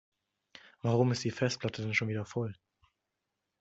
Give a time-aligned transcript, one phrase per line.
[0.81, 2.55] Warum ist die Festplatte denn schon wieder voll?